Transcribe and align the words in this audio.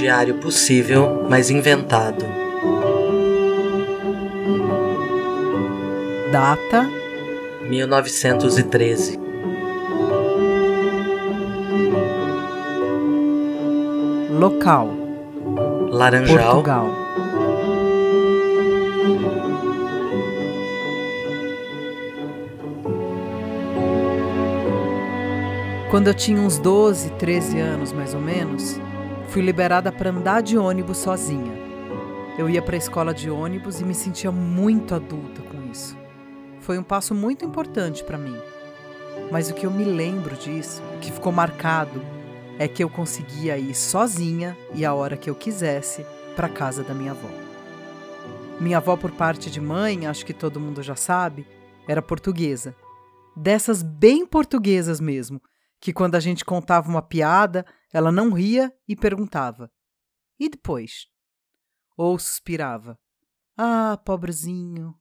diário 0.00 0.36
possível, 0.36 1.26
mas 1.28 1.50
inventado. 1.50 2.24
Data: 6.32 6.88
1913. 7.68 9.20
Local: 14.30 14.88
Laranjal, 15.90 16.38
Portugal. 16.38 16.96
Quando 25.90 26.06
eu 26.06 26.14
tinha 26.14 26.40
uns 26.40 26.56
12, 26.58 27.10
13 27.18 27.58
anos 27.58 27.92
mais 27.92 28.14
ou 28.14 28.20
menos, 28.20 28.80
fui 29.30 29.42
liberada 29.42 29.92
para 29.92 30.10
andar 30.10 30.42
de 30.42 30.58
ônibus 30.58 30.98
sozinha. 30.98 31.52
Eu 32.36 32.50
ia 32.50 32.60
para 32.60 32.74
a 32.74 32.78
escola 32.78 33.14
de 33.14 33.30
ônibus 33.30 33.80
e 33.80 33.84
me 33.84 33.94
sentia 33.94 34.32
muito 34.32 34.92
adulta 34.92 35.40
com 35.42 35.70
isso. 35.70 35.96
Foi 36.58 36.76
um 36.76 36.82
passo 36.82 37.14
muito 37.14 37.44
importante 37.44 38.02
para 38.02 38.18
mim. 38.18 38.36
Mas 39.30 39.48
o 39.48 39.54
que 39.54 39.64
eu 39.64 39.70
me 39.70 39.84
lembro 39.84 40.34
disso, 40.34 40.82
que 41.00 41.12
ficou 41.12 41.30
marcado, 41.30 42.02
é 42.58 42.66
que 42.66 42.82
eu 42.82 42.90
conseguia 42.90 43.56
ir 43.56 43.72
sozinha 43.72 44.58
e 44.74 44.84
a 44.84 44.92
hora 44.92 45.16
que 45.16 45.30
eu 45.30 45.34
quisesse 45.36 46.04
para 46.34 46.48
casa 46.48 46.82
da 46.82 46.92
minha 46.92 47.12
avó. 47.12 47.28
Minha 48.58 48.78
avó, 48.78 48.96
por 48.96 49.12
parte 49.12 49.48
de 49.48 49.60
mãe, 49.60 50.08
acho 50.08 50.26
que 50.26 50.34
todo 50.34 50.58
mundo 50.58 50.82
já 50.82 50.96
sabe, 50.96 51.46
era 51.86 52.02
portuguesa. 52.02 52.74
Dessas 53.36 53.80
bem 53.80 54.26
portuguesas 54.26 55.00
mesmo, 55.00 55.40
que 55.80 55.92
quando 55.92 56.16
a 56.16 56.20
gente 56.20 56.44
contava 56.44 56.88
uma 56.88 57.00
piada, 57.00 57.64
ela 57.92 58.12
não 58.12 58.32
ria 58.32 58.72
e 58.86 58.94
perguntava: 58.94 59.70
E 60.38 60.48
depois? 60.48 61.06
Ou 61.96 62.18
suspirava: 62.18 62.98
Ah, 63.56 63.96
pobrezinho. 64.04 64.94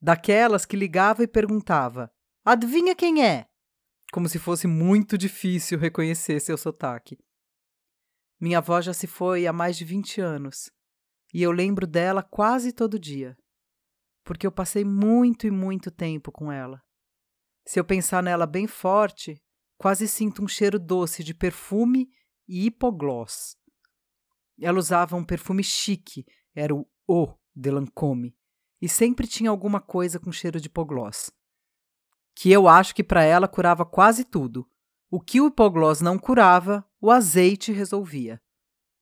Daquelas 0.00 0.64
que 0.64 0.76
ligava 0.76 1.22
e 1.22 1.28
perguntava: 1.28 2.12
Adivinha 2.44 2.94
quem 2.94 3.24
é? 3.24 3.46
Como 4.12 4.28
se 4.28 4.38
fosse 4.38 4.66
muito 4.66 5.18
difícil 5.18 5.78
reconhecer 5.78 6.40
seu 6.40 6.56
sotaque. 6.56 7.18
Minha 8.40 8.58
avó 8.58 8.80
já 8.80 8.94
se 8.94 9.06
foi 9.06 9.46
há 9.46 9.52
mais 9.52 9.76
de 9.76 9.84
20 9.84 10.20
anos 10.20 10.70
e 11.32 11.42
eu 11.42 11.50
lembro 11.50 11.86
dela 11.86 12.22
quase 12.22 12.72
todo 12.72 12.98
dia, 12.98 13.36
porque 14.24 14.46
eu 14.46 14.52
passei 14.52 14.84
muito 14.84 15.46
e 15.46 15.50
muito 15.50 15.90
tempo 15.90 16.32
com 16.32 16.50
ela. 16.50 16.82
Se 17.66 17.78
eu 17.78 17.84
pensar 17.84 18.22
nela 18.22 18.46
bem 18.46 18.66
forte, 18.66 19.42
quase 19.78 20.08
sinto 20.08 20.42
um 20.42 20.48
cheiro 20.48 20.78
doce 20.78 21.22
de 21.22 21.32
perfume 21.32 22.10
e 22.46 22.66
hipogloss. 22.66 23.56
Ela 24.60 24.78
usava 24.78 25.16
um 25.16 25.24
perfume 25.24 25.62
chique, 25.62 26.26
era 26.54 26.74
o 26.74 26.84
O 27.06 27.32
de 27.54 27.70
Lancôme, 27.70 28.36
e 28.82 28.88
sempre 28.88 29.26
tinha 29.26 29.48
alguma 29.48 29.80
coisa 29.80 30.18
com 30.18 30.32
cheiro 30.32 30.60
de 30.60 30.66
hipogloss. 30.66 31.30
Que 32.34 32.50
eu 32.50 32.68
acho 32.68 32.94
que 32.94 33.04
para 33.04 33.22
ela 33.22 33.48
curava 33.48 33.86
quase 33.86 34.24
tudo. 34.24 34.68
O 35.10 35.20
que 35.20 35.40
o 35.40 35.46
hipogloss 35.46 36.00
não 36.00 36.18
curava, 36.18 36.84
o 37.00 37.10
azeite 37.10 37.72
resolvia. 37.72 38.42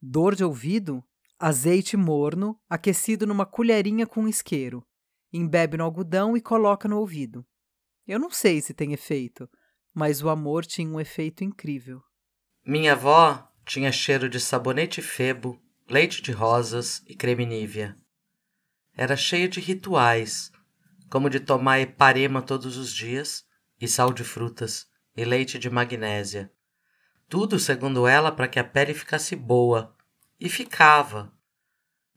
Dor 0.01 0.35
de 0.35 0.45
ouvido? 0.45 1.03
Azeite 1.39 1.97
morno, 1.97 2.59
aquecido 2.69 3.27
numa 3.27 3.45
colherinha 3.45 4.07
com 4.07 4.29
isqueiro. 4.29 4.87
Embebe 5.33 5.77
no 5.77 5.85
algodão 5.85 6.37
e 6.37 6.41
coloca 6.41 6.89
no 6.89 6.99
ouvido. 6.99 7.47
Eu 8.07 8.19
não 8.19 8.31
sei 8.31 8.61
se 8.61 8.73
tem 8.73 8.93
efeito, 8.93 9.49
mas 9.97 10.23
o 10.23 10.29
amor 10.29 10.67
tinha 10.67 10.87
um 10.87 11.01
efeito 11.01 11.43
incrível. 11.43 12.03
Minha 12.67 12.93
avó 12.93 13.51
tinha 13.65 13.91
cheiro 13.91 14.29
de 14.29 14.39
sabonete 14.39 15.01
febo, 15.01 15.59
leite 15.89 16.21
de 16.21 16.33
rosas 16.33 17.03
e 17.07 17.15
creme 17.15 17.47
nívea. 17.47 17.97
Era 18.95 19.17
cheia 19.17 19.49
de 19.49 19.59
rituais, 19.59 20.53
como 21.09 21.31
de 21.31 21.41
tomar 21.41 21.81
eparema 21.81 22.43
todos 22.43 22.77
os 22.77 22.93
dias, 22.93 23.47
e 23.81 23.89
sal 23.89 24.13
de 24.13 24.23
frutas, 24.23 24.87
e 25.17 25.25
leite 25.25 25.59
de 25.59 25.71
magnésia. 25.71 26.53
Tudo, 27.27 27.59
segundo 27.59 28.07
ela, 28.07 28.31
para 28.31 28.49
que 28.49 28.59
a 28.59 28.65
pele 28.65 28.93
ficasse 28.93 29.35
boa. 29.35 29.97
E 30.39 30.51
ficava. 30.51 31.33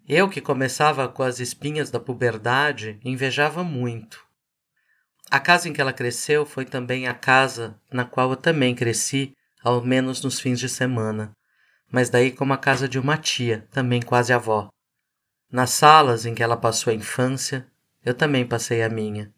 Eu, 0.06 0.28
que 0.28 0.42
começava 0.42 1.08
com 1.08 1.24
as 1.24 1.40
espinhas 1.40 1.90
da 1.90 2.00
puberdade, 2.00 3.00
invejava 3.06 3.64
muito. 3.64 4.29
A 5.32 5.40
casa 5.40 5.70
em 5.70 5.74
que 5.74 5.80
ela 5.80 5.94
cresceu 5.94 6.46
foi 6.46 6.66
também 6.66 7.08
a 7.08 7.14
casa 7.14 7.80
na 7.92 8.04
qual 8.04 8.32
eu 8.32 8.36
também 8.36 8.74
cresci, 8.74 9.34
ao 9.64 9.84
menos 9.84 10.24
nos 10.24 10.40
fins 10.40 10.60
de 10.60 10.68
semana, 10.68 11.32
mas 11.92 12.10
daí 12.10 12.32
como 12.32 12.54
a 12.54 12.58
casa 12.58 12.88
de 12.88 12.98
uma 12.98 13.18
tia, 13.18 13.68
também 13.72 14.02
quase 14.02 14.34
avó. 14.34 14.70
Nas 15.52 15.72
salas 15.72 16.26
em 16.26 16.34
que 16.34 16.42
ela 16.42 16.58
passou 16.58 16.92
a 16.92 16.96
infância, 16.96 17.68
eu 18.04 18.14
também 18.14 18.46
passei 18.46 18.82
a 18.82 18.90
minha. 18.90 19.32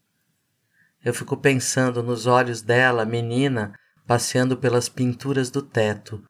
Eu 1.04 1.14
fico 1.14 1.36
pensando 1.36 2.02
nos 2.04 2.26
olhos 2.26 2.62
dela, 2.62 3.04
menina, 3.04 3.74
passeando 4.06 4.56
pelas 4.56 4.88
pinturas 4.88 5.50
do 5.50 5.62
teto, 5.62 6.24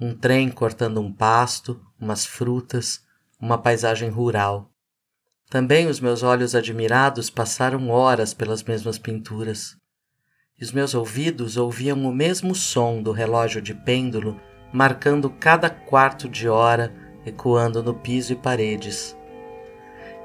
um 0.00 0.14
trem 0.14 0.50
cortando 0.50 1.00
um 1.00 1.12
pasto, 1.12 1.80
umas 2.00 2.26
frutas, 2.26 3.02
uma 3.40 3.58
paisagem 3.58 4.08
rural. 4.08 4.70
Também 5.48 5.86
os 5.86 6.00
meus 6.00 6.24
olhos 6.24 6.56
admirados 6.56 7.30
passaram 7.30 7.88
horas 7.88 8.34
pelas 8.34 8.64
mesmas 8.64 8.98
pinturas. 8.98 9.76
E 10.58 10.64
os 10.64 10.72
meus 10.72 10.92
ouvidos 10.92 11.56
ouviam 11.56 12.04
o 12.04 12.12
mesmo 12.12 12.52
som 12.52 13.00
do 13.00 13.12
relógio 13.12 13.62
de 13.62 13.72
pêndulo, 13.72 14.40
marcando 14.72 15.30
cada 15.30 15.70
quarto 15.70 16.28
de 16.28 16.48
hora, 16.48 16.92
ecoando 17.24 17.80
no 17.80 17.94
piso 17.94 18.32
e 18.32 18.36
paredes. 18.36 19.16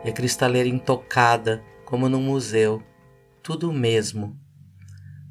E 0.03 0.09
a 0.09 0.11
cristaleira 0.11 0.67
intocada, 0.67 1.63
como 1.85 2.09
num 2.09 2.23
museu, 2.23 2.81
tudo 3.43 3.69
o 3.69 3.73
mesmo. 3.73 4.35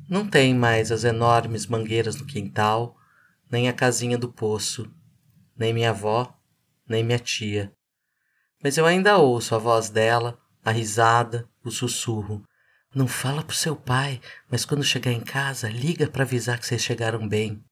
Não 0.08 0.24
tem 0.28 0.54
mais 0.54 0.92
as 0.92 1.02
enormes 1.02 1.66
mangueiras 1.66 2.14
no 2.14 2.26
quintal, 2.26 2.96
nem 3.50 3.68
a 3.68 3.72
casinha 3.72 4.16
do 4.16 4.28
poço, 4.28 4.88
nem 5.56 5.72
minha 5.72 5.90
avó, 5.90 6.32
nem 6.88 7.02
minha 7.02 7.18
tia 7.18 7.72
mas 8.62 8.76
eu 8.76 8.86
ainda 8.86 9.18
ouço 9.18 9.54
a 9.54 9.58
voz 9.58 9.88
dela, 9.88 10.38
a 10.64 10.70
risada, 10.70 11.48
o 11.64 11.70
sussurro. 11.70 12.42
Não 12.94 13.06
fala 13.06 13.42
pro 13.42 13.56
seu 13.56 13.76
pai, 13.76 14.20
mas 14.50 14.64
quando 14.64 14.82
chegar 14.82 15.12
em 15.12 15.20
casa, 15.20 15.68
liga 15.68 16.08
para 16.08 16.24
avisar 16.24 16.58
que 16.58 16.66
vocês 16.66 16.82
chegaram 16.82 17.26
bem. 17.26 17.62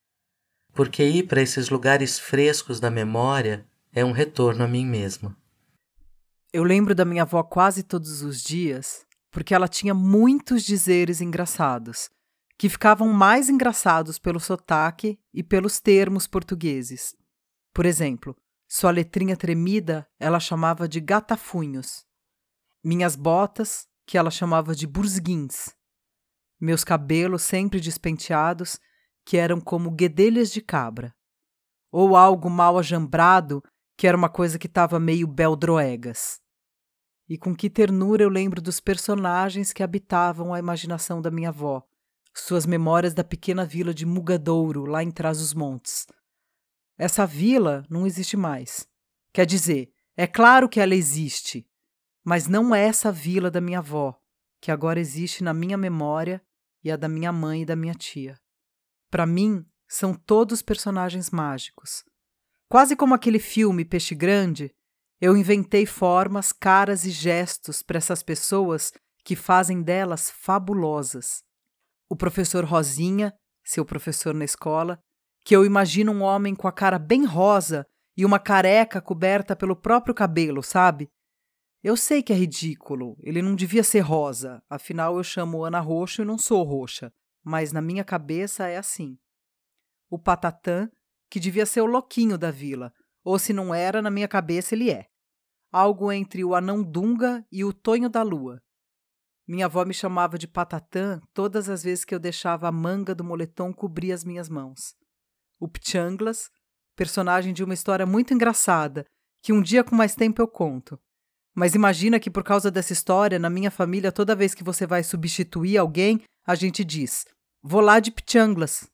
Porque 0.72 1.02
ir 1.02 1.26
para 1.26 1.42
esses 1.42 1.70
lugares 1.70 2.18
frescos 2.18 2.78
da 2.78 2.90
memória 2.90 3.66
é 3.92 4.04
um 4.04 4.12
retorno 4.12 4.64
a 4.64 4.68
mim 4.68 4.86
mesma. 4.86 5.36
Eu 6.52 6.62
lembro 6.62 6.94
da 6.94 7.04
minha 7.04 7.22
avó 7.22 7.42
quase 7.42 7.82
todos 7.82 8.22
os 8.22 8.42
dias, 8.42 9.04
porque 9.30 9.54
ela 9.54 9.68
tinha 9.68 9.92
muitos 9.92 10.62
dizeres 10.62 11.20
engraçados, 11.20 12.08
que 12.56 12.68
ficavam 12.68 13.08
mais 13.08 13.48
engraçados 13.48 14.18
pelo 14.18 14.40
sotaque 14.40 15.18
e 15.34 15.42
pelos 15.42 15.80
termos 15.80 16.26
portugueses. 16.26 17.14
Por 17.74 17.84
exemplo, 17.84 18.36
sua 18.70 18.90
letrinha 18.90 19.34
tremida 19.34 20.06
ela 20.20 20.38
chamava 20.38 20.86
de 20.86 21.00
gatafunhos. 21.00 22.04
Minhas 22.84 23.16
botas, 23.16 23.88
que 24.06 24.18
ela 24.18 24.30
chamava 24.30 24.74
de 24.74 24.86
burzguins. 24.86 25.74
Meus 26.60 26.84
cabelos 26.84 27.42
sempre 27.42 27.80
despenteados, 27.80 28.78
que 29.24 29.38
eram 29.38 29.58
como 29.58 29.90
guedelhas 29.90 30.52
de 30.52 30.60
cabra. 30.60 31.14
Ou 31.90 32.14
algo 32.14 32.50
mal 32.50 32.78
ajambrado, 32.78 33.62
que 33.96 34.06
era 34.06 34.16
uma 34.16 34.28
coisa 34.28 34.58
que 34.58 34.66
estava 34.66 35.00
meio 35.00 35.26
beldroegas. 35.26 36.38
E 37.26 37.38
com 37.38 37.56
que 37.56 37.70
ternura 37.70 38.22
eu 38.22 38.28
lembro 38.28 38.60
dos 38.60 38.80
personagens 38.80 39.72
que 39.72 39.82
habitavam 39.82 40.52
a 40.52 40.58
imaginação 40.58 41.22
da 41.22 41.30
minha 41.30 41.48
avó, 41.48 41.82
suas 42.34 42.66
memórias 42.66 43.14
da 43.14 43.24
pequena 43.24 43.64
vila 43.64 43.94
de 43.94 44.04
Mugadouro, 44.04 44.84
lá 44.84 45.02
em 45.02 45.10
trás 45.10 45.38
dos 45.38 45.54
montes 45.54 46.06
essa 46.98 47.24
vila 47.24 47.86
não 47.88 48.06
existe 48.06 48.36
mais. 48.36 48.88
Quer 49.32 49.46
dizer, 49.46 49.92
é 50.16 50.26
claro 50.26 50.68
que 50.68 50.80
ela 50.80 50.96
existe, 50.96 51.64
mas 52.24 52.48
não 52.48 52.74
é 52.74 52.84
essa 52.84 53.12
vila 53.12 53.50
da 53.50 53.60
minha 53.60 53.78
avó, 53.78 54.20
que 54.60 54.72
agora 54.72 54.98
existe 54.98 55.44
na 55.44 55.54
minha 55.54 55.78
memória 55.78 56.42
e 56.82 56.90
a 56.90 56.96
da 56.96 57.08
minha 57.08 57.32
mãe 57.32 57.62
e 57.62 57.64
da 57.64 57.76
minha 57.76 57.94
tia. 57.94 58.36
Para 59.08 59.24
mim, 59.24 59.64
são 59.86 60.12
todos 60.12 60.60
personagens 60.60 61.30
mágicos. 61.30 62.04
Quase 62.68 62.96
como 62.96 63.14
aquele 63.14 63.38
filme 63.38 63.84
Peixe 63.84 64.14
Grande, 64.14 64.74
eu 65.20 65.36
inventei 65.36 65.86
formas, 65.86 66.52
caras 66.52 67.04
e 67.04 67.10
gestos 67.10 67.82
para 67.82 67.98
essas 67.98 68.22
pessoas 68.22 68.92
que 69.24 69.34
fazem 69.36 69.82
delas 69.82 70.30
fabulosas. 70.30 71.42
O 72.08 72.16
professor 72.16 72.64
Rosinha, 72.64 73.32
seu 73.64 73.84
professor 73.84 74.34
na 74.34 74.44
escola, 74.44 75.00
que 75.48 75.56
eu 75.56 75.64
imagino 75.64 76.12
um 76.12 76.20
homem 76.20 76.54
com 76.54 76.68
a 76.68 76.72
cara 76.72 76.98
bem 76.98 77.24
rosa 77.24 77.86
e 78.14 78.22
uma 78.22 78.38
careca 78.38 79.00
coberta 79.00 79.56
pelo 79.56 79.74
próprio 79.74 80.14
cabelo, 80.14 80.62
sabe? 80.62 81.08
Eu 81.82 81.96
sei 81.96 82.22
que 82.22 82.34
é 82.34 82.36
ridículo, 82.36 83.16
ele 83.22 83.40
não 83.40 83.54
devia 83.54 83.82
ser 83.82 84.00
rosa, 84.00 84.62
afinal 84.68 85.16
eu 85.16 85.24
chamo 85.24 85.64
Ana 85.64 85.80
Roxo 85.80 86.20
e 86.20 86.24
não 86.26 86.36
sou 86.36 86.62
roxa, 86.64 87.10
mas 87.42 87.72
na 87.72 87.80
minha 87.80 88.04
cabeça 88.04 88.68
é 88.68 88.76
assim. 88.76 89.16
O 90.10 90.18
Patatã, 90.18 90.86
que 91.30 91.40
devia 91.40 91.64
ser 91.64 91.80
o 91.80 91.86
louquinho 91.86 92.36
da 92.36 92.50
vila, 92.50 92.92
Ou 93.24 93.38
se 93.38 93.54
não 93.54 93.74
era, 93.74 94.02
na 94.02 94.10
minha 94.10 94.28
cabeça 94.28 94.74
ele 94.74 94.90
é. 94.90 95.06
Algo 95.72 96.12
entre 96.12 96.44
o 96.44 96.54
anão 96.54 96.82
Dunga 96.82 97.42
e 97.50 97.64
o 97.64 97.72
Tonho 97.72 98.10
da 98.10 98.22
Lua. 98.22 98.60
Minha 99.46 99.64
avó 99.64 99.82
me 99.86 99.94
chamava 99.94 100.36
de 100.36 100.46
Patatã 100.46 101.22
todas 101.32 101.70
as 101.70 101.82
vezes 101.82 102.04
que 102.04 102.14
eu 102.14 102.18
deixava 102.18 102.68
a 102.68 102.72
manga 102.72 103.14
do 103.14 103.24
moletom 103.24 103.72
cobrir 103.72 104.12
as 104.12 104.24
minhas 104.24 104.50
mãos. 104.50 104.94
O 105.58 105.66
Pchanglas, 105.68 106.50
personagem 106.96 107.52
de 107.52 107.64
uma 107.64 107.74
história 107.74 108.06
muito 108.06 108.32
engraçada, 108.32 109.04
que 109.42 109.52
um 109.52 109.62
dia 109.62 109.84
com 109.84 109.94
mais 109.94 110.14
tempo 110.14 110.40
eu 110.40 110.48
conto. 110.48 110.98
Mas 111.54 111.74
imagina 111.74 112.20
que 112.20 112.30
por 112.30 112.44
causa 112.44 112.70
dessa 112.70 112.92
história, 112.92 113.38
na 113.38 113.50
minha 113.50 113.70
família, 113.70 114.12
toda 114.12 114.36
vez 114.36 114.54
que 114.54 114.62
você 114.62 114.86
vai 114.86 115.02
substituir 115.02 115.76
alguém, 115.76 116.22
a 116.46 116.54
gente 116.54 116.84
diz: 116.84 117.24
Vou 117.62 117.80
lá 117.80 117.98
de 117.98 118.10
Pchanglas. 118.10 118.88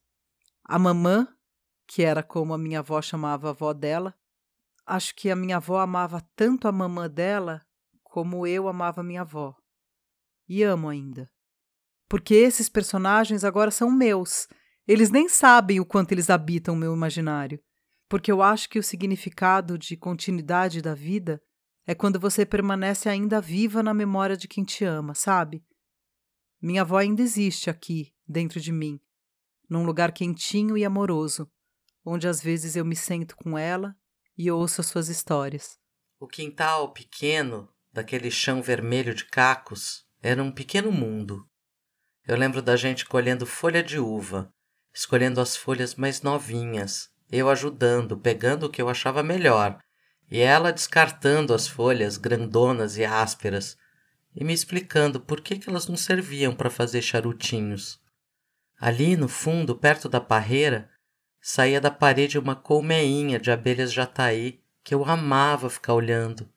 A 0.65 0.79
mamã, 0.79 1.29
que 1.87 2.03
era 2.03 2.23
como 2.23 2.55
a 2.55 2.59
minha 2.59 2.79
avó 2.79 3.03
chamava 3.03 3.49
a 3.49 3.51
avó 3.51 3.75
dela, 3.75 4.15
acho 4.87 5.15
que 5.15 5.31
a 5.31 5.37
minha 5.37 5.59
avó 5.59 5.79
amava 5.79 6.23
tanto 6.35 6.67
a 6.67 6.73
mamã 6.73 7.09
dela 7.09 7.61
como 8.03 8.47
eu 8.47 8.67
amava 8.69 9.03
minha 9.03 9.21
avó. 9.21 9.55
E 10.49 10.63
amo 10.63 10.89
ainda. 10.89 11.31
Porque 12.09 12.35
esses 12.35 12.69
personagens 12.69 13.45
agora 13.45 13.71
são 13.71 13.91
meus. 13.91 14.49
Eles 14.87 15.11
nem 15.11 15.29
sabem 15.29 15.81
o 15.81 15.87
quanto 15.87 16.13
eles 16.13 16.29
habitam 16.29 16.75
o 16.75 16.77
meu 16.77 16.95
imaginário. 16.95 17.61
Porque 18.09 18.31
eu 18.31 18.43
acho 18.43 18.69
que 18.69 18.79
o 18.79 18.83
significado 18.83 19.79
de 19.79 19.97
continuidade 19.97 20.83
da 20.83 20.95
vida 20.95 21.43
é 21.87 21.95
quando 21.95 22.21
você 22.21 22.45
permanece 22.45 23.09
ainda 23.09 23.41
viva 23.41 23.83
na 23.83 23.95
memória 23.95 24.37
de 24.37 24.47
quem 24.47 24.65
te 24.65 24.85
ama, 24.85 25.15
sabe? 25.15 25.65
Minha 26.61 26.83
avó 26.83 26.99
ainda 26.99 27.23
existe 27.23 27.69
aqui, 27.69 28.15
dentro 28.27 28.61
de 28.61 28.73
mim, 28.73 29.01
num 29.69 29.85
lugar 29.85 30.13
quentinho 30.13 30.77
e 30.79 30.85
amoroso, 30.85 31.51
onde 32.05 32.29
às 32.29 32.43
vezes 32.43 32.77
eu 32.77 32.85
me 32.85 32.97
sento 32.97 33.37
com 33.37 33.57
ela 33.57 33.97
e 34.37 34.51
ouço 34.51 34.81
as 34.81 34.87
suas 34.87 35.09
histórias. 35.09 35.79
O 36.19 36.27
quintal 36.27 36.93
pequeno, 36.93 37.69
daquele 37.93 38.31
chão 38.31 38.63
vermelho 38.63 39.15
de 39.15 39.25
cacos, 39.25 40.07
era 40.23 40.43
um 40.43 40.51
pequeno 40.53 40.91
mundo. 40.91 41.47
Eu 42.27 42.37
lembro 42.37 42.63
da 42.63 42.77
gente 42.77 43.05
colhendo 43.05 43.47
folha 43.47 43.83
de 43.83 43.99
uva, 43.99 44.53
escolhendo 44.95 45.41
as 45.41 45.57
folhas 45.57 45.97
mais 45.97 46.23
novinhas, 46.23 47.11
eu 47.31 47.51
ajudando, 47.51 48.17
pegando 48.17 48.67
o 48.67 48.71
que 48.71 48.81
eu 48.81 48.89
achava 48.89 49.23
melhor, 49.23 49.79
e 50.31 50.39
ela 50.41 50.73
descartando 50.73 51.53
as 51.53 51.67
folhas 51.67 52.17
grandonas 52.17 52.97
e 52.97 53.05
ásperas 53.05 53.77
e 54.35 54.45
me 54.45 54.53
explicando 54.53 55.21
por 55.21 55.41
que, 55.41 55.59
que 55.59 55.69
elas 55.69 55.89
não 55.89 55.97
serviam 55.97 56.55
para 56.55 56.71
fazer 56.71 57.03
charutinhos. 57.03 58.01
Ali 58.81 59.17
no 59.17 59.29
fundo, 59.29 59.75
perto 59.75 60.09
da 60.09 60.21
parreira, 60.21 60.91
saía 61.41 61.81
da 61.81 61.91
parede 61.91 62.39
uma 62.39 62.57
colmeinha 62.57 63.39
de 63.39 63.51
abelhas 63.51 63.93
jataí 63.93 64.61
que 64.83 64.95
eu 64.95 65.05
amava 65.05 65.71
ficar 65.71 65.95
olhando. 65.95 66.49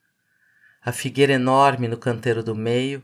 A 0.82 0.92
figueira 0.92 1.34
enorme 1.34 1.88
no 1.88 1.98
canteiro 1.98 2.44
do 2.44 2.56
meio 2.56 3.04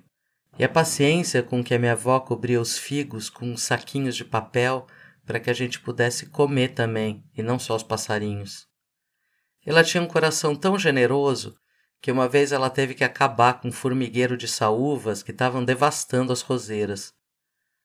e 0.57 0.63
a 0.63 0.69
paciência 0.69 1.43
com 1.43 1.63
que 1.63 1.73
a 1.73 1.79
minha 1.79 1.93
avó 1.93 2.19
cobria 2.19 2.61
os 2.61 2.77
figos 2.77 3.29
com 3.29 3.57
saquinhos 3.57 4.15
de 4.15 4.23
papel 4.23 4.87
para 5.25 5.39
que 5.39 5.49
a 5.49 5.53
gente 5.53 5.79
pudesse 5.79 6.27
comer 6.27 6.69
também 6.69 7.23
e 7.35 7.41
não 7.41 7.57
só 7.57 7.75
os 7.75 7.83
passarinhos. 7.83 8.67
Ela 9.65 9.83
tinha 9.83 10.03
um 10.03 10.07
coração 10.07 10.55
tão 10.55 10.77
generoso 10.77 11.55
que 12.01 12.11
uma 12.11 12.27
vez 12.27 12.51
ela 12.51 12.69
teve 12.69 12.93
que 12.93 13.03
acabar 13.03 13.61
com 13.61 13.69
um 13.69 13.71
formigueiro 13.71 14.35
de 14.35 14.47
saúvas 14.47 15.23
que 15.23 15.31
estavam 15.31 15.63
devastando 15.63 16.33
as 16.33 16.41
roseiras. 16.41 17.13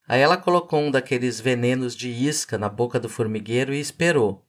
Aí 0.09 0.21
ela 0.21 0.37
colocou 0.37 0.81
um 0.81 0.91
daqueles 0.91 1.39
venenos 1.39 1.95
de 1.95 2.09
isca 2.09 2.59
na 2.59 2.69
boca 2.69 2.99
do 2.99 3.09
formigueiro 3.09 3.73
e 3.73 3.79
esperou. 3.79 4.45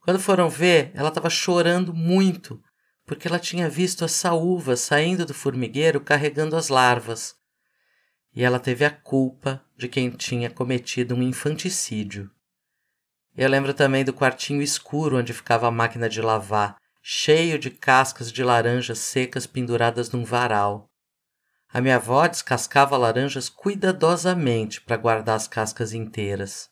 Quando 0.00 0.18
foram 0.18 0.50
ver, 0.50 0.90
ela 0.94 1.10
estava 1.10 1.30
chorando 1.30 1.94
muito, 1.94 2.60
porque 3.06 3.28
ela 3.28 3.38
tinha 3.38 3.68
visto 3.68 4.04
as 4.04 4.12
saúvas 4.12 4.80
saindo 4.80 5.24
do 5.24 5.34
formigueiro 5.34 6.00
carregando 6.00 6.56
as 6.56 6.68
larvas. 6.68 7.36
E 8.34 8.42
ela 8.42 8.58
teve 8.58 8.84
a 8.84 8.90
culpa 8.90 9.64
de 9.76 9.88
quem 9.88 10.10
tinha 10.10 10.48
cometido 10.50 11.14
um 11.14 11.22
infanticídio. 11.22 12.30
Eu 13.36 13.48
lembro 13.48 13.72
também 13.72 14.04
do 14.04 14.12
quartinho 14.12 14.62
escuro 14.62 15.18
onde 15.18 15.32
ficava 15.32 15.66
a 15.66 15.70
máquina 15.70 16.08
de 16.08 16.20
lavar, 16.20 16.76
cheio 17.02 17.58
de 17.58 17.70
cascas 17.70 18.30
de 18.30 18.44
laranjas 18.44 18.98
secas 18.98 19.46
penduradas 19.46 20.10
num 20.10 20.24
varal. 20.24 20.88
A 21.72 21.80
minha 21.80 21.96
avó 21.96 22.26
descascava 22.26 22.96
laranjas 22.96 23.48
cuidadosamente 23.48 24.80
para 24.82 24.96
guardar 24.96 25.36
as 25.36 25.48
cascas 25.48 25.94
inteiras. 25.94 26.68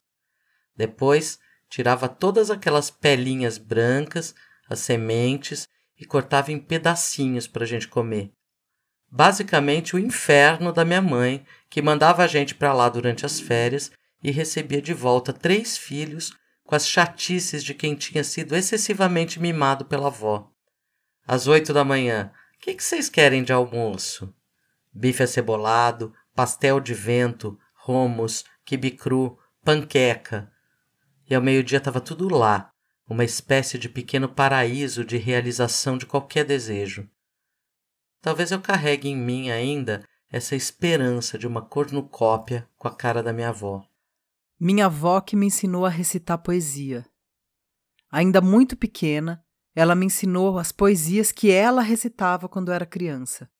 Depois, 0.77 1.39
tirava 1.69 2.09
todas 2.09 2.51
aquelas 2.51 2.91
pelinhas 2.91 3.57
brancas, 3.57 4.35
as 4.69 4.81
sementes 4.81 5.67
e 5.99 6.05
cortava 6.05 6.53
em 6.53 6.59
pedacinhos 6.59 7.47
para 7.47 7.65
a 7.65 7.67
gente 7.67 7.89
comer. 7.89 8.33
Basicamente, 9.11 9.97
o 9.97 9.99
inferno 9.99 10.73
da 10.73 10.85
minha 10.85 11.03
mãe, 11.03 11.45
que 11.69 11.83
mandava 11.83 12.23
a 12.23 12.27
gente 12.27 12.55
para 12.55 12.73
lá 12.73 12.89
durante 12.89 13.27
as 13.27 13.41
férias 13.41 13.91
e 14.23 14.31
recebia 14.31 14.81
de 14.81 14.95
volta 14.95 15.33
três 15.33 15.77
filhos 15.77 16.33
com 16.65 16.77
as 16.77 16.87
chatices 16.87 17.65
de 17.65 17.75
quem 17.75 17.97
tinha 17.97 18.23
sido 18.23 18.55
excessivamente 18.55 19.41
mimado 19.41 19.85
pela 19.85 20.07
avó. 20.07 20.49
Às 21.27 21.49
oito 21.49 21.73
da 21.73 21.85
manhã, 21.85 22.31
o 22.57 22.61
que, 22.61 22.75
que 22.75 22.85
vocês 22.85 23.09
querem 23.09 23.43
de 23.43 23.53
almoço? 23.53 24.33
Bife 24.93 25.25
acebolado, 25.25 26.15
pastel 26.35 26.79
de 26.79 26.95
vento, 26.95 27.59
romos, 27.75 28.45
quibe 28.65 28.93
cru, 28.93 29.37
panqueca. 29.65 30.51
E 31.29 31.35
ao 31.35 31.43
meio-dia 31.43 31.79
estava 31.79 32.01
tudo 32.01 32.29
lá, 32.29 32.71
uma 33.09 33.25
espécie 33.25 33.77
de 33.77 33.89
pequeno 33.89 34.29
paraíso 34.29 35.05
de 35.05 35.17
realização 35.17 35.99
de 35.99 36.07
qualquer 36.07 36.45
desejo. 36.45 37.09
Talvez 38.21 38.51
eu 38.51 38.61
carregue 38.61 39.09
em 39.09 39.17
mim 39.17 39.51
ainda 39.51 40.05
essa 40.31 40.55
esperança 40.55 41.39
de 41.39 41.47
uma 41.47 41.63
cornucópia 41.63 42.69
com 42.77 42.87
a 42.87 42.95
cara 42.95 43.23
da 43.23 43.33
minha 43.33 43.49
avó. 43.49 43.85
Minha 44.59 44.87
avó 44.87 45.21
que 45.21 45.35
me 45.35 45.47
ensinou 45.47 45.87
a 45.87 45.89
recitar 45.89 46.39
poesia. 46.39 47.07
Ainda 48.11 48.41
muito 48.41 48.77
pequena, 48.77 49.43
ela 49.75 49.95
me 49.95 50.07
ensinou 50.07 50.59
as 50.59 50.71
poesias 50.71 51.33
que 51.33 51.51
ela 51.51 51.81
recitava 51.81 52.49
quando 52.49 52.71
era 52.71 52.85
criança. 52.85 53.51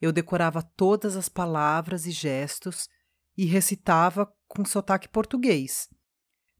Eu 0.00 0.12
decorava 0.12 0.62
todas 0.62 1.16
as 1.16 1.28
palavras 1.28 2.06
e 2.06 2.10
gestos 2.10 2.88
e 3.36 3.44
recitava 3.46 4.30
com 4.46 4.64
sotaque 4.64 5.08
português. 5.08 5.88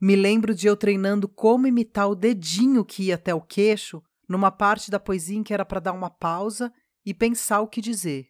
Me 0.01 0.17
lembro 0.17 0.55
de 0.55 0.67
eu 0.67 0.77
treinando 0.77 1.29
como 1.29 1.67
imitar 1.67 2.09
o 2.09 2.15
dedinho 2.15 2.85
que 2.85 3.05
ia 3.05 3.17
até 3.17 3.35
o 3.35 3.41
queixo 3.41 4.03
numa 4.29 4.51
parte 4.51 4.91
da 4.91 4.99
poesia 4.99 5.37
em 5.37 5.43
que 5.43 5.53
era 5.53 5.65
para 5.65 5.81
dar 5.81 5.93
uma 5.93 6.11
pausa 6.11 6.73
e 7.09 7.15
pensar 7.15 7.63
o 7.63 7.67
que 7.67 7.81
dizer. 7.81 8.29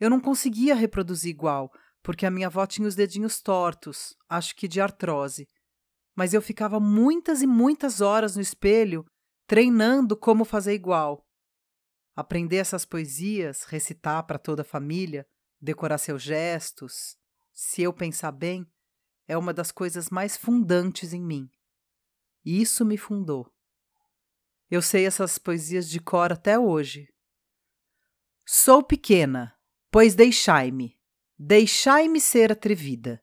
Eu 0.00 0.10
não 0.10 0.18
conseguia 0.18 0.74
reproduzir 0.74 1.30
igual, 1.30 1.72
porque 2.02 2.26
a 2.26 2.32
minha 2.32 2.48
avó 2.48 2.66
tinha 2.66 2.88
os 2.88 2.96
dedinhos 2.96 3.40
tortos, 3.40 4.16
acho 4.28 4.56
que 4.56 4.66
de 4.66 4.80
artrose. 4.80 5.46
Mas 6.12 6.34
eu 6.34 6.42
ficava 6.42 6.80
muitas 6.80 7.42
e 7.42 7.46
muitas 7.46 8.00
horas 8.00 8.34
no 8.34 8.42
espelho 8.42 9.06
treinando 9.46 10.16
como 10.16 10.44
fazer 10.44 10.74
igual. 10.74 11.24
Aprender 12.16 12.56
essas 12.56 12.84
poesias, 12.84 13.62
recitar 13.62 14.26
para 14.26 14.36
toda 14.36 14.62
a 14.62 14.64
família, 14.64 15.24
decorar 15.60 15.98
seus 15.98 16.22
gestos, 16.22 17.16
se 17.52 17.82
eu 17.82 17.92
pensar 17.92 18.32
bem, 18.32 18.66
é 19.28 19.38
uma 19.38 19.54
das 19.54 19.70
coisas 19.70 20.10
mais 20.10 20.36
fundantes 20.36 21.12
em 21.12 21.22
mim. 21.22 21.48
Isso 22.44 22.84
me 22.84 22.98
fundou. 22.98 23.48
Eu 24.68 24.82
sei 24.82 25.06
essas 25.06 25.38
poesias 25.38 25.88
de 25.88 26.00
cor 26.00 26.32
até 26.32 26.58
hoje. 26.58 27.06
Sou 28.44 28.82
pequena, 28.82 29.54
pois 29.90 30.14
deixai-me 30.14 30.96
Deixai-me 31.44 32.20
ser 32.20 32.52
atrevida. 32.52 33.20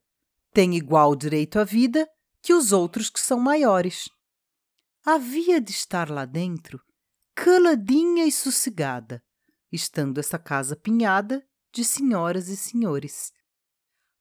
Tem 0.52 0.76
igual 0.76 1.16
direito 1.16 1.58
à 1.58 1.64
vida 1.64 2.06
que 2.42 2.54
os 2.54 2.74
outros 2.74 3.10
que 3.10 3.18
são 3.18 3.40
maiores. 3.40 4.10
Havia 5.06 5.62
de 5.62 5.72
estar 5.72 6.10
lá 6.10 6.26
dentro, 6.26 6.82
caladinha 7.34 8.26
e 8.26 8.32
sossegada, 8.32 9.24
estando 9.72 10.20
essa 10.20 10.38
casa 10.38 10.76
pinhada 10.76 11.42
de 11.74 11.86
senhoras 11.86 12.50
e 12.50 12.58
senhores. 12.58 13.32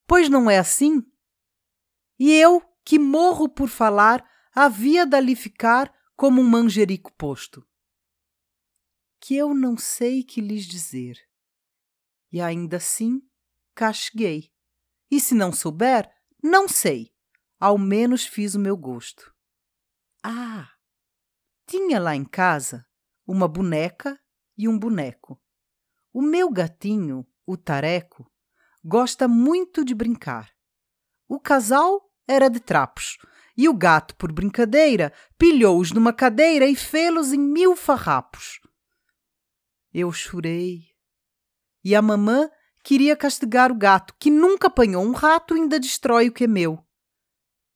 Pois 0.07 0.29
não 0.29 0.49
é 0.49 0.59
assim? 0.59 1.03
E 2.21 2.33
eu, 2.33 2.63
que 2.85 3.01
morro 3.01 3.49
por 3.49 3.69
falar, 3.69 4.25
havia 4.55 5.05
dali 5.05 5.35
ficar 5.35 5.93
como 6.15 6.41
um 6.41 6.49
manjerico 6.49 7.13
posto. 7.15 7.67
Que 9.21 9.37
eu 9.37 9.55
não 9.55 9.77
sei 9.77 10.23
que 10.23 10.41
lhes 10.41 10.65
dizer. 10.65 11.19
E 12.33 12.41
ainda 12.41 12.77
assim 12.77 13.23
casguei. 13.75 14.53
E 15.11 15.21
se 15.21 15.35
não 15.35 15.53
souber, 15.53 16.11
não 16.43 16.69
sei. 16.69 17.13
Ao 17.59 17.77
menos 17.77 18.27
fiz 18.27 18.55
o 18.55 18.61
meu 18.61 18.77
gosto. 18.77 19.35
Ah! 20.23 20.71
Tinha 21.67 21.99
lá 22.01 22.15
em 22.15 22.25
casa 22.25 22.87
uma 23.27 23.49
boneca 23.49 24.19
e 24.57 24.69
um 24.69 24.79
boneco. 24.79 25.41
O 26.13 26.23
meu 26.23 26.51
gatinho, 26.51 27.27
o 27.47 27.57
Tareco, 27.57 28.31
gosta 28.85 29.29
muito 29.29 29.85
de 29.85 29.95
brincar. 29.95 30.51
O 31.29 31.39
casal 31.39 32.11
era 32.27 32.49
de 32.49 32.61
trapos 32.61 33.19
e 33.57 33.69
o 33.69 33.75
gato, 33.75 34.15
por 34.15 34.31
brincadeira, 34.31 35.13
pilhou-os 35.37 35.91
numa 35.91 36.13
cadeira 36.13 36.67
e 36.67 36.77
fê-los 36.77 37.33
em 37.33 37.41
mil 37.41 37.75
farrapos. 37.75 38.61
Eu 39.93 40.13
chorei. 40.13 40.89
E 41.85 41.95
a 41.95 42.03
mamã 42.03 42.51
queria 42.83 43.17
castigar 43.17 43.71
o 43.71 43.77
gato, 43.77 44.15
que 44.19 44.31
nunca 44.31 44.69
apanhou 44.69 45.05
um 45.05 45.13
rato 45.13 45.57
e 45.57 45.61
ainda 45.61 45.81
destrói 45.81 46.29
o 46.29 46.33
que 46.33 46.45
é 46.45 46.47
meu. 46.47 46.85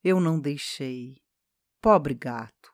Eu 0.03 0.19
não 0.19 0.39
deixei. 0.39 1.21
Pobre 1.81 2.13
gato. 2.13 2.71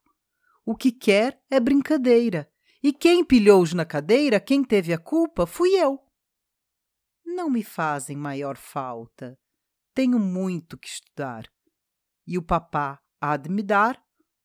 O 0.66 0.76
que 0.76 0.92
quer 0.92 1.42
é 1.50 1.60
brincadeira. 1.60 2.52
E 2.82 2.94
quem 2.94 3.24
pilhou-os 3.24 3.74
na 3.74 3.86
cadeira, 3.86 4.40
quem 4.40 4.64
teve 4.64 4.94
a 4.94 4.98
culpa, 4.98 5.46
fui 5.46 5.72
eu. 5.72 6.00
Não 7.26 7.50
me 7.50 7.64
fazem 7.64 8.16
maior 8.16 8.58
falta. 8.58 9.38
Tenho 9.94 10.18
muito 10.18 10.78
que 10.78 10.88
estudar 10.88 11.50
e 12.30 12.38
o 12.38 12.44
papá 12.44 13.02
há 13.20 13.36
de 13.38 13.50
me 13.50 13.64
dar 13.64 14.00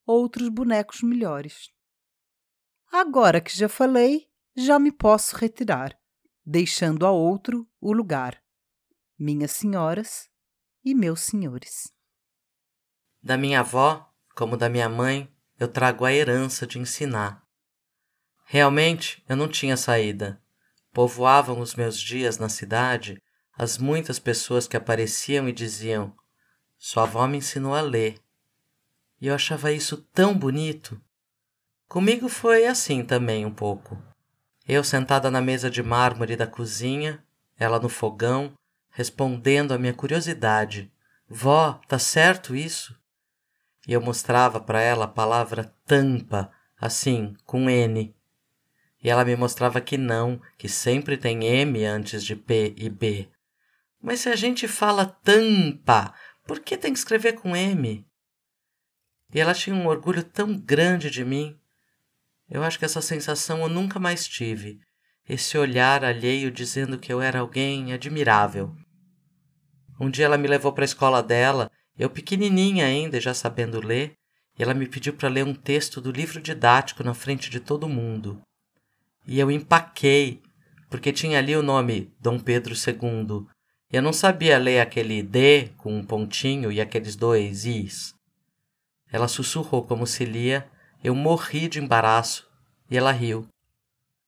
outros 0.07 0.49
bonecos 0.49 1.03
melhores. 1.03 1.69
Agora 2.91 3.39
que 3.39 3.55
já 3.55 3.69
falei, 3.69 4.27
já 4.55 4.79
me 4.79 4.91
posso 4.91 5.35
retirar, 5.35 5.97
deixando 6.45 7.05
a 7.05 7.11
outro 7.11 7.67
o 7.81 7.91
lugar. 7.91 8.41
Minhas 9.19 9.51
senhoras 9.51 10.29
e 10.83 10.95
meus 10.95 11.21
senhores. 11.21 11.91
Da 13.21 13.37
minha 13.37 13.59
avó, 13.59 14.09
como 14.35 14.55
da 14.55 14.69
minha 14.69 14.87
mãe, 14.87 15.29
eu 15.59 15.67
trago 15.67 16.05
a 16.05 16.13
herança 16.13 16.65
de 16.65 16.79
ensinar. 16.79 17.43
Realmente 18.45 19.23
eu 19.27 19.35
não 19.35 19.47
tinha 19.47 19.75
saída. 19.75 20.41
Povoavam 20.93 21.59
os 21.59 21.75
meus 21.75 21.99
dias 21.99 22.37
na 22.37 22.47
cidade 22.47 23.21
as 23.57 23.77
muitas 23.77 24.19
pessoas 24.19 24.67
que 24.67 24.77
apareciam 24.77 25.47
e 25.49 25.53
diziam: 25.53 26.15
sua 26.77 27.03
avó 27.03 27.25
me 27.27 27.37
ensinou 27.37 27.73
a 27.73 27.81
ler. 27.81 28.19
E 29.19 29.27
eu 29.27 29.35
achava 29.35 29.71
isso 29.71 29.97
tão 30.13 30.37
bonito. 30.37 31.01
Comigo 31.87 32.27
foi 32.27 32.65
assim 32.65 33.03
também 33.03 33.45
um 33.45 33.53
pouco. 33.53 33.97
Eu 34.67 34.83
sentada 34.83 35.29
na 35.29 35.41
mesa 35.41 35.69
de 35.69 35.83
mármore 35.83 36.35
da 36.35 36.47
cozinha, 36.47 37.23
ela 37.57 37.79
no 37.79 37.89
fogão, 37.89 38.53
respondendo 38.89 39.73
à 39.73 39.77
minha 39.77 39.93
curiosidade: 39.93 40.91
Vó, 41.29 41.79
tá 41.87 41.99
certo 41.99 42.55
isso? 42.55 42.97
E 43.87 43.93
eu 43.93 44.01
mostrava 44.01 44.59
para 44.59 44.81
ela 44.81 45.05
a 45.05 45.09
palavra 45.09 45.73
tampa, 45.85 46.51
assim, 46.79 47.35
com 47.45 47.69
N. 47.69 48.15
E 49.03 49.09
ela 49.09 49.23
me 49.23 49.35
mostrava 49.35 49.79
que 49.79 49.97
não, 49.97 50.41
que 50.57 50.67
sempre 50.67 51.15
tem 51.15 51.45
M 51.45 51.85
antes 51.85 52.23
de 52.23 52.35
P 52.35 52.73
e 52.75 52.89
B. 52.89 53.29
Mas 54.01 54.21
se 54.21 54.29
a 54.29 54.35
gente 54.35 54.67
fala 54.67 55.05
tampa, 55.05 56.13
por 56.47 56.59
que 56.59 56.75
tem 56.75 56.91
que 56.91 56.97
escrever 56.97 57.33
com 57.33 57.55
M? 57.55 58.05
E 59.33 59.39
ela 59.39 59.53
tinha 59.53 59.75
um 59.75 59.87
orgulho 59.87 60.23
tão 60.23 60.57
grande 60.57 61.09
de 61.11 61.23
mim. 61.23 61.59
Eu 62.49 62.63
acho 62.63 62.77
que 62.77 62.85
essa 62.85 63.01
sensação 63.01 63.61
eu 63.61 63.69
nunca 63.69 63.99
mais 63.99 64.27
tive. 64.27 64.79
Esse 65.27 65.57
olhar 65.57 66.03
alheio 66.03 66.51
dizendo 66.51 66.99
que 66.99 67.11
eu 67.11 67.21
era 67.21 67.39
alguém 67.39 67.93
admirável. 67.93 68.75
Um 69.99 70.09
dia 70.09 70.25
ela 70.25 70.37
me 70.37 70.47
levou 70.47 70.71
para 70.71 70.83
a 70.83 70.85
escola 70.85 71.23
dela, 71.23 71.71
eu 71.97 72.09
pequenininha 72.09 72.85
ainda, 72.85 73.19
já 73.19 73.33
sabendo 73.33 73.85
ler, 73.85 74.13
e 74.57 74.63
ela 74.63 74.73
me 74.73 74.87
pediu 74.87 75.13
para 75.13 75.29
ler 75.29 75.45
um 75.45 75.53
texto 75.53 75.99
do 75.99 76.11
livro 76.11 76.41
didático 76.41 77.03
na 77.03 77.13
frente 77.13 77.49
de 77.49 77.59
todo 77.59 77.89
mundo. 77.89 78.41
E 79.25 79.39
eu 79.39 79.49
empaquei, 79.49 80.41
porque 80.89 81.11
tinha 81.11 81.39
ali 81.39 81.55
o 81.55 81.63
nome 81.63 82.13
Dom 82.19 82.39
Pedro 82.39 82.73
II, 82.73 83.47
eu 83.91 84.01
não 84.01 84.13
sabia 84.13 84.57
ler 84.57 84.79
aquele 84.79 85.23
D 85.23 85.69
com 85.77 85.97
um 85.97 86.03
pontinho 86.03 86.71
e 86.71 86.81
aqueles 86.81 87.15
dois 87.15 87.65
Is. 87.65 88.13
Ela 89.11 89.27
sussurrou 89.27 89.83
como 89.85 90.05
se 90.05 90.25
lia, 90.25 90.69
eu 91.03 91.15
morri 91.15 91.67
de 91.67 91.79
embaraço 91.79 92.49
e 92.89 92.97
ela 92.97 93.11
riu. 93.11 93.47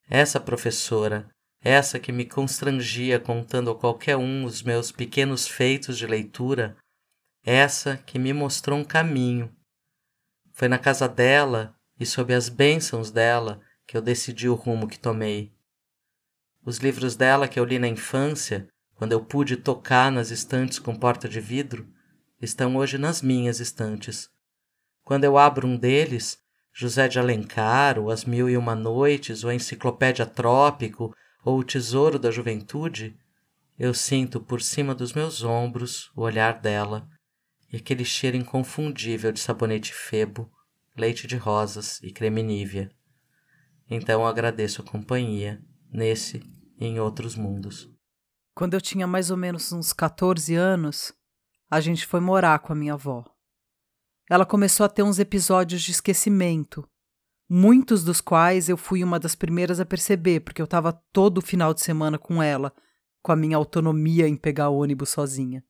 Essa 0.10 0.40
professora, 0.40 1.30
essa 1.62 2.00
que 2.00 2.12
me 2.12 2.26
constrangia 2.26 3.20
contando 3.20 3.70
a 3.70 3.76
qualquer 3.76 4.16
um 4.16 4.46
os 4.46 4.62
meus 4.62 4.92
pequenos 4.92 5.48
feitos 5.48 5.98
de 5.98 6.08
leitura, 6.08 6.78
essa 7.44 7.98
que 7.98 8.20
me 8.20 8.34
mostrou 8.34 8.80
um 8.80 8.84
caminho. 8.84 9.54
Foi 10.54 10.68
na 10.68 10.78
casa 10.78 11.08
dela 11.08 11.76
e 12.00 12.06
sob 12.06 12.34
as 12.34 12.50
bênçãos 12.50 13.12
dela 13.12 13.62
que 13.86 13.96
eu 13.96 14.02
decidi 14.02 14.50
o 14.50 14.56
rumo 14.56 14.88
que 14.88 15.00
tomei. 15.00 15.54
Os 16.66 16.78
livros 16.78 17.16
dela 17.16 17.48
que 17.48 17.60
eu 17.60 17.66
li 17.66 17.80
na 17.80 17.88
infância 17.88 18.68
quando 18.98 19.12
eu 19.12 19.24
pude 19.24 19.56
tocar 19.56 20.12
nas 20.12 20.32
estantes 20.32 20.80
com 20.80 20.96
porta 20.96 21.30
de 21.30 21.40
vidro, 21.40 21.88
estão 22.42 22.76
hoje 22.76 22.98
nas 22.98 23.22
minhas 23.22 23.60
estantes. 23.60 24.30
Quando 25.04 25.24
eu 25.24 25.38
abro 25.38 25.68
um 25.68 25.78
deles, 25.78 26.40
José 26.80 27.08
de 27.08 27.18
Alencar, 27.18 27.98
ou 27.98 28.12
As 28.12 28.24
Mil 28.24 28.48
e 28.48 28.56
Uma 28.56 28.76
Noites, 28.76 29.44
ou 29.44 29.50
a 29.50 29.56
Enciclopédia 29.56 30.28
Trópico, 30.28 31.12
ou 31.44 31.58
o 31.58 31.64
Tesouro 31.64 32.20
da 32.20 32.30
Juventude, 32.30 33.18
eu 33.80 33.96
sinto 33.96 34.40
por 34.40 34.62
cima 34.62 34.94
dos 34.94 35.12
meus 35.12 35.44
ombros 35.44 36.12
o 36.16 36.22
olhar 36.22 36.62
dela 36.62 37.10
e 37.74 37.78
aquele 37.78 38.06
cheiro 38.06 38.38
inconfundível 38.38 39.32
de 39.32 39.40
sabonete 39.40 39.92
febo, 39.92 40.52
leite 40.96 41.26
de 41.26 41.36
rosas 41.36 42.00
e 42.04 42.12
creme 42.12 42.44
nívea. 42.44 42.92
Então 43.90 44.24
agradeço 44.24 44.84
a 44.84 44.86
companhia 44.86 45.60
nesse 45.92 46.44
e 46.80 46.86
em 46.86 47.00
outros 47.00 47.36
mundos. 47.36 47.90
Quando 48.54 48.76
eu 48.76 48.82
tinha 48.82 49.08
mais 49.08 49.32
ou 49.32 49.38
menos 49.38 49.72
uns 49.72 49.92
14 49.94 50.54
anos, 50.54 51.12
a 51.72 51.80
gente 51.82 52.06
foi 52.06 52.20
morar 52.20 52.60
com 52.60 52.72
a 52.72 52.76
minha 52.76 52.94
avó. 52.94 53.26
Ela 54.30 54.46
começou 54.46 54.86
a 54.86 54.90
ter 54.90 55.04
uns 55.04 55.20
episódios 55.20 55.82
de 55.82 55.92
esquecimento, 55.92 56.88
muitos 57.50 58.04
dos 58.04 58.20
quais 58.20 58.68
eu 58.68 58.76
fui 58.76 59.04
uma 59.04 59.20
das 59.20 59.36
primeiras 59.36 59.80
a 59.80 59.86
perceber, 59.86 60.42
porque 60.42 60.62
eu 60.62 60.66
estava 60.66 60.92
todo 61.14 61.42
final 61.42 61.74
de 61.74 61.82
semana 61.82 62.18
com 62.18 62.44
ela, 62.44 62.74
com 63.22 63.32
a 63.32 63.36
minha 63.36 63.56
autonomia 63.56 64.28
em 64.28 64.36
pegar 64.36 64.70
ônibus 64.70 65.10
sozinha. 65.10 65.64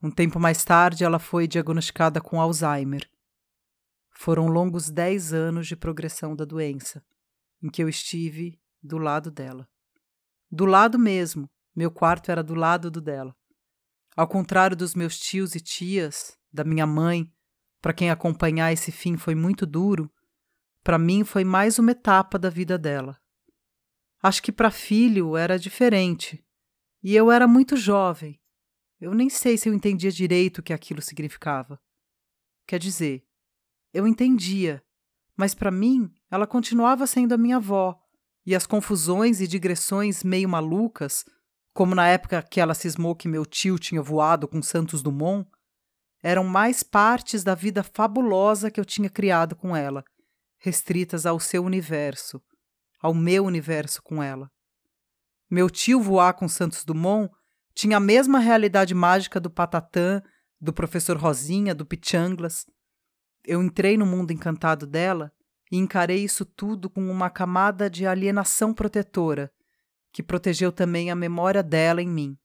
Um 0.00 0.10
tempo 0.10 0.38
mais 0.38 0.64
tarde, 0.64 1.02
ela 1.02 1.18
foi 1.18 1.48
diagnosticada 1.48 2.20
com 2.20 2.40
Alzheimer. 2.40 3.10
Foram 4.12 4.46
longos 4.46 4.88
10 4.88 5.32
anos 5.32 5.66
de 5.66 5.74
progressão 5.74 6.36
da 6.36 6.44
doença, 6.44 7.04
em 7.60 7.68
que 7.68 7.82
eu 7.82 7.88
estive 7.88 8.60
do 8.80 8.98
lado 8.98 9.30
dela. 9.30 9.68
Do 10.48 10.64
lado 10.64 10.96
mesmo, 10.96 11.50
meu 11.74 11.90
quarto 11.90 12.30
era 12.30 12.42
do 12.42 12.54
lado 12.54 12.90
do 12.90 13.00
dela. 13.00 13.34
Ao 14.16 14.28
contrário 14.28 14.76
dos 14.76 14.94
meus 14.94 15.18
tios 15.18 15.56
e 15.56 15.60
tias, 15.60 16.38
da 16.52 16.64
minha 16.64 16.86
mãe, 16.86 17.32
para 17.80 17.92
quem 17.92 18.10
acompanhar 18.10 18.72
esse 18.72 18.90
fim 18.90 19.16
foi 19.16 19.34
muito 19.34 19.64
duro, 19.66 20.10
para 20.82 20.98
mim 20.98 21.24
foi 21.24 21.44
mais 21.44 21.78
uma 21.78 21.92
etapa 21.92 22.38
da 22.38 22.50
vida 22.50 22.78
dela. 22.78 23.18
Acho 24.22 24.42
que 24.42 24.50
para 24.50 24.70
filho 24.70 25.36
era 25.36 25.58
diferente. 25.58 26.44
E 27.02 27.14
eu 27.14 27.30
era 27.30 27.46
muito 27.46 27.76
jovem. 27.76 28.40
Eu 29.00 29.14
nem 29.14 29.30
sei 29.30 29.56
se 29.56 29.68
eu 29.68 29.74
entendia 29.74 30.10
direito 30.10 30.58
o 30.58 30.62
que 30.62 30.72
aquilo 30.72 31.00
significava. 31.00 31.80
Quer 32.66 32.78
dizer, 32.78 33.24
eu 33.94 34.06
entendia, 34.06 34.82
mas 35.36 35.54
para 35.54 35.70
mim 35.70 36.12
ela 36.30 36.46
continuava 36.46 37.06
sendo 37.06 37.32
a 37.32 37.38
minha 37.38 37.56
avó, 37.56 37.98
e 38.44 38.54
as 38.54 38.66
confusões 38.66 39.40
e 39.40 39.46
digressões 39.46 40.24
meio 40.24 40.48
malucas 40.48 41.24
como 41.78 41.94
na 41.94 42.08
época 42.08 42.42
que 42.42 42.60
ela 42.60 42.74
cismou 42.74 43.14
que 43.14 43.28
meu 43.28 43.46
tio 43.46 43.78
tinha 43.78 44.02
voado 44.02 44.48
com 44.48 44.60
Santos 44.60 45.00
Dumont, 45.00 45.48
eram 46.22 46.44
mais 46.44 46.82
partes 46.82 47.44
da 47.44 47.54
vida 47.54 47.82
fabulosa 47.82 48.70
que 48.70 48.80
eu 48.80 48.84
tinha 48.84 49.08
criado 49.08 49.54
com 49.54 49.74
ela, 49.74 50.02
restritas 50.58 51.26
ao 51.26 51.38
seu 51.38 51.64
universo, 51.64 52.42
ao 53.00 53.14
meu 53.14 53.44
universo 53.44 54.02
com 54.02 54.22
ela. 54.22 54.50
Meu 55.50 55.70
tio 55.70 56.00
voar 56.00 56.34
com 56.34 56.48
Santos 56.48 56.84
Dumont 56.84 57.32
tinha 57.74 57.96
a 57.96 58.00
mesma 58.00 58.38
realidade 58.38 58.94
mágica 58.94 59.38
do 59.38 59.50
Patatã, 59.50 60.20
do 60.60 60.72
professor 60.72 61.16
Rosinha, 61.16 61.74
do 61.74 61.86
Pichanglas. 61.86 62.66
Eu 63.44 63.62
entrei 63.62 63.96
no 63.96 64.04
mundo 64.04 64.32
encantado 64.32 64.86
dela 64.86 65.32
e 65.70 65.76
encarei 65.76 66.24
isso 66.24 66.44
tudo 66.44 66.90
com 66.90 67.08
uma 67.08 67.30
camada 67.30 67.88
de 67.88 68.06
alienação 68.06 68.74
protetora 68.74 69.50
que 70.12 70.22
protegeu 70.22 70.72
também 70.72 71.10
a 71.10 71.14
memória 71.14 71.62
dela 71.62 72.02
em 72.02 72.08
mim. 72.08 72.36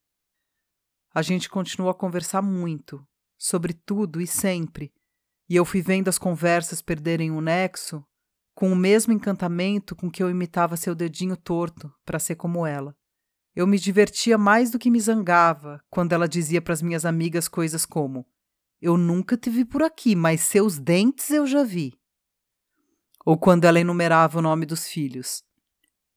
A 1.13 1.21
gente 1.21 1.49
continuou 1.49 1.89
a 1.89 1.95
conversar 1.95 2.41
muito, 2.41 3.05
sobre 3.43 3.73
tudo 3.73 4.21
e 4.21 4.25
sempre, 4.25 4.93
e 5.49 5.57
eu 5.57 5.65
fui 5.65 5.81
vendo 5.81 6.07
as 6.07 6.17
conversas 6.17 6.81
perderem 6.81 7.29
o 7.29 7.41
nexo 7.41 8.01
com 8.55 8.71
o 8.71 8.75
mesmo 8.75 9.11
encantamento 9.11 9.97
com 9.97 10.09
que 10.09 10.23
eu 10.23 10.29
imitava 10.29 10.77
seu 10.77 10.95
dedinho 10.95 11.35
torto 11.35 11.93
para 12.05 12.19
ser 12.19 12.35
como 12.35 12.65
ela. 12.65 12.95
Eu 13.53 13.67
me 13.67 13.77
divertia 13.77 14.37
mais 14.37 14.71
do 14.71 14.79
que 14.79 14.89
me 14.89 14.97
zangava 14.97 15.83
quando 15.89 16.13
ela 16.13 16.25
dizia 16.25 16.61
para 16.61 16.73
as 16.73 16.81
minhas 16.81 17.03
amigas 17.03 17.49
coisas 17.49 17.85
como: 17.85 18.25
Eu 18.81 18.95
nunca 18.95 19.35
te 19.35 19.49
vi 19.49 19.65
por 19.65 19.83
aqui, 19.83 20.15
mas 20.15 20.39
seus 20.39 20.79
dentes 20.79 21.29
eu 21.29 21.45
já 21.45 21.63
vi. 21.63 21.99
Ou 23.25 23.37
quando 23.37 23.65
ela 23.65 23.79
enumerava 23.79 24.39
o 24.39 24.41
nome 24.41 24.65
dos 24.65 24.87
filhos: 24.87 25.43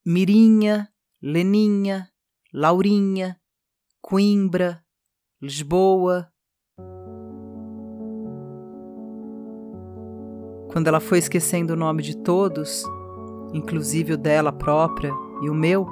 Mirinha, 0.05 0.89
Leninha, 1.21 2.09
Laurinha, 2.53 3.41
Coimbra, 4.01 4.87
Lisboa. 5.43 6.33
Quando 10.73 10.89
ela 10.89 11.01
foi 11.01 11.19
esquecendo 11.19 11.73
o 11.73 11.77
nome 11.77 12.03
de 12.03 12.17
todos, 12.17 12.85
inclusive 13.53 14.15
o 14.15 14.19
dela 14.19 14.53
própria 14.53 15.13
e 15.43 15.49
o 15.49 15.55
meu, 15.55 15.87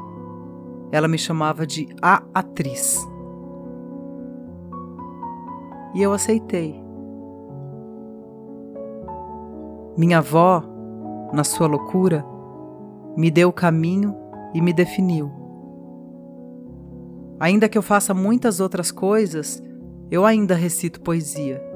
ela 0.91 1.09
me 1.09 1.19
chamava 1.19 1.67
de 1.67 1.89
a 2.01 2.23
atriz. 2.33 3.07
E 5.95 6.03
eu 6.03 6.13
aceitei. 6.13 6.83
Minha 9.97 10.19
avó, 10.19 10.63
na 11.33 11.45
sua 11.45 11.67
loucura, 11.67 12.25
me 13.17 13.31
deu 13.31 13.49
o 13.49 13.53
caminho 13.53 14.15
e 14.53 14.61
me 14.61 14.73
definiu. 14.73 15.31
Ainda 17.39 17.69
que 17.69 17.79
eu 17.79 17.83
faça 17.83 18.15
muitas 18.15 18.59
outras 18.59 18.91
coisas, 18.91 19.63
eu 20.11 20.25
ainda 20.25 20.55
recito 20.55 21.01
poesia. 21.01 21.74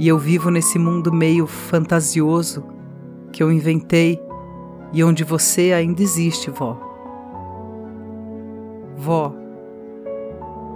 E 0.00 0.08
eu 0.08 0.16
vivo 0.16 0.50
nesse 0.50 0.78
mundo 0.78 1.12
meio 1.12 1.46
fantasioso 1.46 2.64
que 3.30 3.42
eu 3.42 3.52
inventei 3.52 4.18
e 4.94 5.04
onde 5.04 5.22
você 5.22 5.74
ainda 5.74 6.00
existe, 6.00 6.50
vó. 6.50 6.80
Vó, 8.96 9.34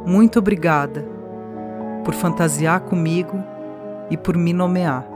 muito 0.05 0.39
obrigada 0.39 1.09
por 2.05 2.13
fantasiar 2.13 2.83
comigo 2.83 3.43
e 4.11 4.17
por 4.19 4.37
me 4.37 4.53
nomear. 4.53 5.09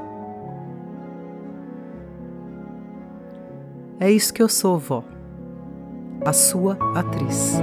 É 4.01 4.11
isso 4.11 4.33
que 4.33 4.43
eu 4.43 4.49
sou, 4.49 4.79
vó. 4.79 5.05
A 6.25 6.33
sua 6.33 6.79
atriz. 6.95 7.61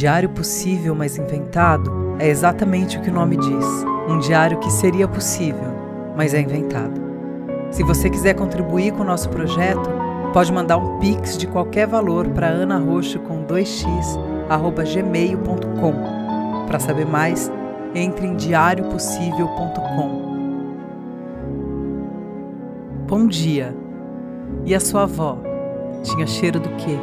Diário 0.00 0.30
possível, 0.30 0.94
mas 0.94 1.18
inventado 1.18 2.16
é 2.18 2.26
exatamente 2.26 2.96
o 2.96 3.02
que 3.02 3.10
o 3.10 3.12
nome 3.12 3.36
diz. 3.36 3.66
Um 4.08 4.18
diário 4.18 4.58
que 4.58 4.72
seria 4.72 5.06
possível, 5.06 5.74
mas 6.16 6.32
é 6.32 6.40
inventado. 6.40 6.98
Se 7.70 7.82
você 7.82 8.08
quiser 8.08 8.32
contribuir 8.32 8.94
com 8.94 9.02
o 9.02 9.04
nosso 9.04 9.28
projeto, 9.28 9.90
pode 10.32 10.50
mandar 10.54 10.78
um 10.78 10.98
pix 11.00 11.36
de 11.36 11.46
qualquer 11.46 11.86
valor 11.86 12.26
para 12.28 12.46
Ana 12.46 12.78
Roxo 12.78 13.18
com 13.18 13.44
2x 13.44 14.18
gmail.com. 14.90 15.92
Para 16.66 16.80
saber 16.80 17.04
mais, 17.04 17.52
entre 17.94 18.26
em 18.26 18.36
diariopossível.com. 18.36 20.30
Bom 23.06 23.26
dia. 23.26 23.76
E 24.64 24.74
a 24.74 24.80
sua 24.80 25.02
avó? 25.02 25.36
Tinha 26.02 26.26
cheiro 26.26 26.58
do 26.58 26.70
quê? 26.76 26.98